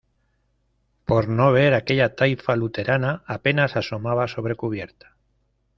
por 1.05 1.27
no 1.27 1.51
ver 1.51 1.75
aquella 1.75 2.15
taifa 2.15 2.55
luterana, 2.55 3.21
apenas 3.27 3.75
asomaba 3.77 4.27
sobre 4.27 4.55
cubierta. 4.55 5.15